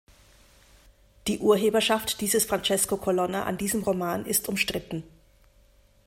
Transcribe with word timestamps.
Die 1.27 1.37
Urheberschaft 1.37 2.21
dieses 2.21 2.45
Francesco 2.45 2.97
Colonna 2.97 3.43
an 3.43 3.59
diesem 3.59 3.83
Roman 3.83 4.25
ist 4.25 4.49
umstritten. 4.49 5.03